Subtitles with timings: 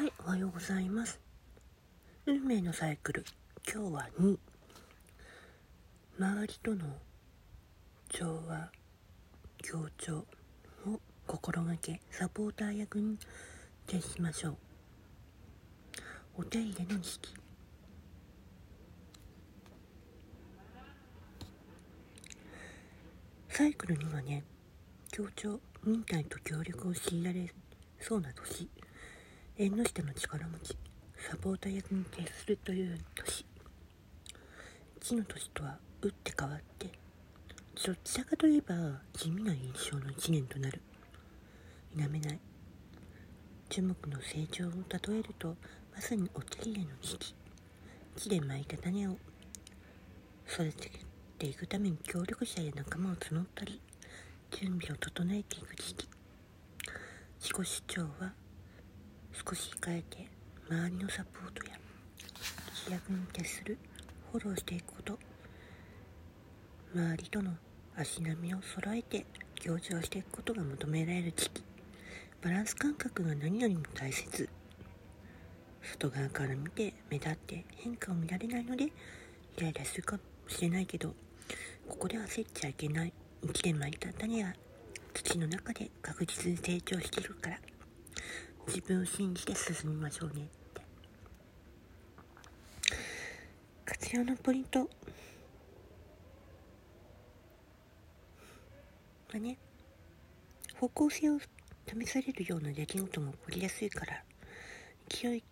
[0.00, 1.20] はい、おはようございます。
[2.24, 3.22] 運命のサイクル。
[3.70, 4.38] 今日は2
[6.18, 6.86] 周りとの
[8.08, 8.70] 調和
[9.58, 10.24] 協調
[10.86, 13.18] を心がけサポーター役に
[13.86, 14.56] 徹しましょう。
[16.38, 17.34] お手入れの時期
[23.50, 24.44] サイクルにはね
[25.12, 27.52] 協調忍耐と協力を強いられ
[28.00, 28.66] そうな年。
[29.62, 30.74] 縁の下の力持ち
[31.18, 33.44] サポーター役に徹するという年。
[34.98, 36.86] 地の年とは打って変わって
[37.86, 38.74] どちらかといえば
[39.12, 40.80] 地味な印象の1年となる。
[41.94, 42.40] 否めない。
[43.68, 45.54] 樹木の成長を例えると
[45.94, 47.34] まさにお手入れの時期。
[48.16, 49.18] 木で巻いた種を
[50.48, 50.90] 育て
[51.36, 53.78] ていくために協力者や仲間を募ったり
[54.52, 56.08] 準備を整えていく時期。
[57.38, 58.39] 自己主張は
[59.32, 60.26] 少し控えて
[60.68, 61.76] 周りのサポートや
[62.86, 63.78] 飛躍に徹する
[64.32, 65.18] フォローしていくこと
[66.94, 67.52] 周りとの
[67.96, 69.26] 足並みを揃えて
[69.60, 71.62] 行事をしていくことが求められる時期。
[72.42, 74.48] バランス感覚が何よりも大切。
[75.82, 78.90] 外側から見て目立って変化を見られないのでイ
[79.60, 81.14] ライラするかもしれないけど
[81.88, 83.12] ここで焦っちゃいけない。
[83.42, 84.52] 1年巻いた種は
[85.14, 87.58] 土の中で確実に成長しているから。
[88.72, 90.82] 自分を信じて進みましょうねって。
[93.84, 94.88] 活用のポイント。
[99.32, 99.58] はね。
[100.78, 104.22] 方向性を試されるような出来事も起こりやすいから
[105.08, 105.42] 勢い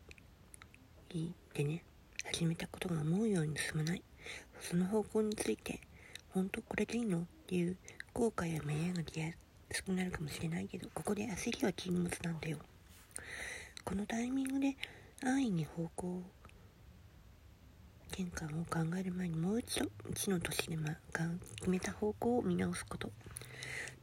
[1.54, 1.82] でね
[2.24, 4.02] 始めたことが思うように進まない。
[4.60, 5.80] その方向について
[6.30, 7.76] 本当これでいいのっていう
[8.14, 9.32] 後悔や迷いが出や
[9.72, 12.58] すくなるかもしれないけどここで焦りは禁物なんだよ。
[13.88, 14.76] このタイミングで
[15.24, 16.22] 安易に方向
[18.12, 20.90] 転換を考える前にもう一度1の年で、ま、
[21.56, 23.10] 決めた方向を見直すこと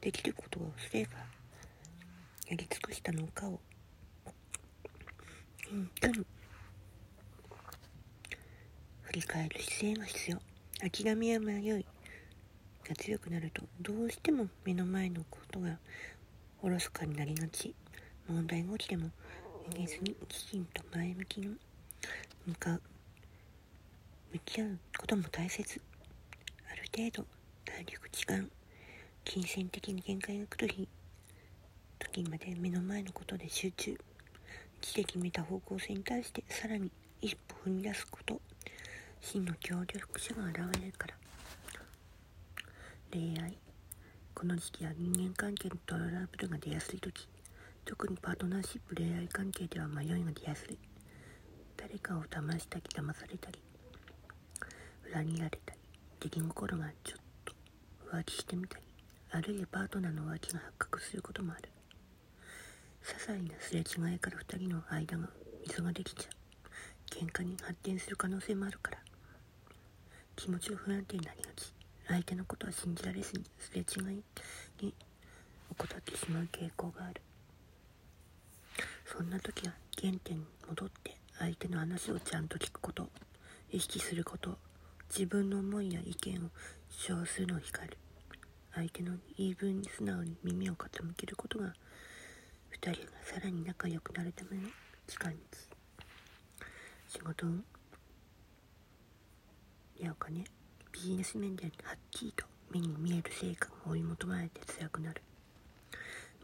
[0.00, 1.10] できることをすれば
[2.48, 3.60] やり尽くしたのかを
[5.70, 6.26] 本当に
[9.02, 10.38] 振り返る姿勢が必要
[11.04, 11.86] 諦めや迷い
[12.88, 15.78] が強くなるとどうしても目の前のことが
[16.60, 17.72] おろそかになりがち
[18.28, 19.10] 問題が起きても
[19.70, 21.56] 逃げずにきちんと前向きに
[22.46, 22.82] 向かう
[24.32, 25.80] 向き合うことも大切
[26.70, 27.26] ある程度
[27.64, 28.48] 体力時間
[29.24, 30.88] 金銭的に限界が来る日
[31.98, 33.96] 時まで目の前のことで集中
[34.80, 36.90] 地で決めた方向性に対してさらに
[37.20, 38.40] 一歩踏み出すこと
[39.20, 41.14] 真の協力者が現れるから。
[43.12, 43.56] 恋愛。
[44.34, 47.26] この時期は人間関係のトラブルが出やすい時。
[47.86, 50.76] 特にパートナーシップ恋愛関係では迷いが出やすい。
[51.76, 53.62] 誰かを騙したり騙されたり
[55.08, 55.78] 裏切られたり
[56.20, 57.54] 出来心がちょっと
[58.10, 58.84] 浮気してみたり
[59.30, 61.68] あるいはパートナーの浮気が発覚することもある。
[63.04, 65.28] 些細なすれ違いから2人の間が
[65.64, 66.32] 溝ができちゃう。
[67.08, 68.98] 喧嘩に発展する可能性もあるから。
[70.34, 71.72] 気持ちが不安定になりがち。
[72.08, 74.22] 相手のことは信じられずにすれ違い
[74.80, 74.94] に
[75.70, 77.20] 怠ってしまう傾向がある。
[79.16, 83.08] そんな時は原点に戻って相手の話をちゃんと聞くこと
[83.70, 84.58] 意識すること
[85.08, 86.50] 自分の思いや意見を
[86.90, 87.96] 主張するのを控える
[88.74, 91.72] 相手の言い分に素直に耳を傾けることが
[92.78, 94.68] 2人がさらに仲良くなるための
[95.06, 95.34] 近道
[97.08, 97.64] 仕事運
[99.98, 100.44] やお金
[100.92, 105.22] ビジネス面ではっきりと目に見える成果が追い求められて辛くなる。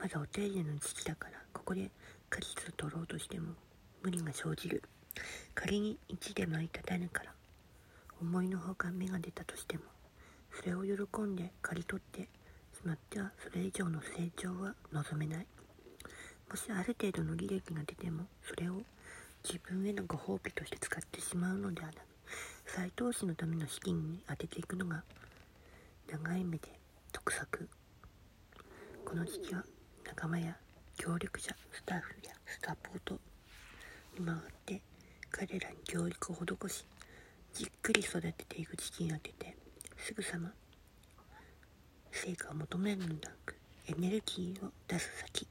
[0.03, 1.91] まだお手入れの時期だからここで
[2.32, 3.53] 果実を取ろうとしても
[4.03, 4.82] 無理が生じる。
[5.54, 7.32] 仮に1で巻いた種から
[8.23, 9.82] 思いのほか芽が出たとしても
[10.50, 12.29] それを喜んで刈り取ってし
[12.84, 15.46] まってはそれ以上の成長は望めない。
[16.49, 18.81] もしある程度の利益が出てもそれを
[19.44, 21.99] 自分へのご褒美として使ってしまうのではなく
[22.64, 25.02] 再投資のための資金に充てていくのが
[26.11, 26.69] 長い目で
[27.12, 27.69] 得策。
[29.05, 29.64] この時期は
[30.06, 30.56] 仲間や
[30.97, 32.33] 協力者スタッフや
[32.65, 33.19] サポート
[34.19, 34.81] に回って
[35.31, 36.85] 彼らに教育を施し
[37.55, 39.56] じっくり育てていく時期に当てて
[39.97, 40.15] す。
[40.15, 40.53] ぐさま
[42.11, 43.56] 成果を求めるのではなく
[43.89, 45.47] エネルギーを出す先。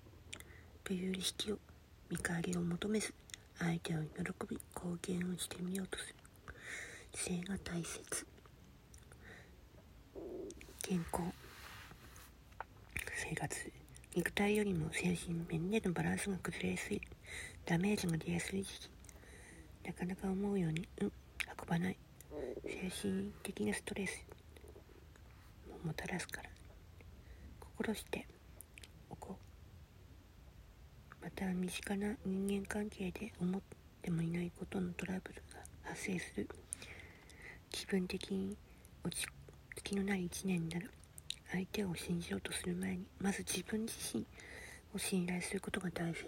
[0.84, 1.58] という意識を
[2.10, 3.14] 見返りを求めず
[3.60, 4.08] 相手を喜
[4.50, 6.16] び貢献をしてみようとする。
[7.14, 8.26] 姿勢が大切
[10.82, 11.24] 健康。
[13.30, 13.81] 生活。
[14.16, 17.02] 肉体よりも精神面でのバランスが崩れやすい
[17.66, 18.90] ダメージが出やすい時期
[19.86, 21.98] なかなか思うように、うん、運ばない。
[22.66, 24.26] 精神的なストレス
[25.70, 26.50] ももたらすから。
[27.60, 28.28] 心して
[29.10, 29.38] おこ
[31.22, 31.24] う。
[31.24, 33.62] また身近な人間関係で思っ
[34.02, 36.48] てもいないことのトラブルが発生する。
[37.72, 38.56] 気分的に
[39.04, 39.26] 落ち
[39.76, 40.92] 着きのない一年になる。
[41.52, 44.26] 相手を信じようとする前にまず自分自身
[44.96, 46.26] を信頼することが大切。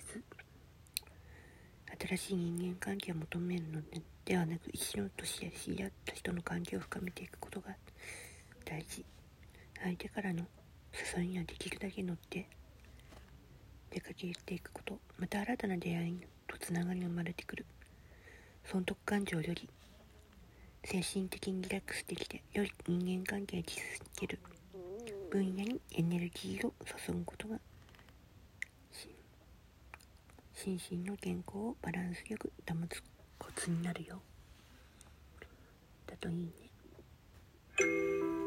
[2.07, 3.81] 新しい人間関係を求めるの
[4.25, 7.75] ではなく一度として知り合った人の関係を深めていくことが
[8.65, 9.05] 大事。
[9.81, 10.45] 相手からの
[11.17, 12.47] 誘いにはできるだけ乗って
[13.91, 14.99] 出かけていくこと。
[15.17, 17.65] また新たな出会いとつながりが生まれてくる。
[18.65, 19.69] 損得感情より
[20.83, 23.81] 精神的にリラックスできて良い人間関係を築
[24.17, 24.39] ける。
[25.33, 27.57] 分野にエネルギーを注ぐことが
[30.53, 33.01] 心身の健康をバランスよく保つ
[33.39, 34.21] コツになるよ。
[36.05, 38.42] だといいね。